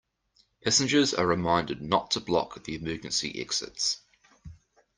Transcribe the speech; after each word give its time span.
Passengers 0.63 1.13
are 1.13 1.27
reminded 1.27 1.79
not 1.79 2.09
to 2.09 2.19
block 2.19 2.63
the 2.63 2.73
emergency 2.73 3.39
exits. 3.39 3.99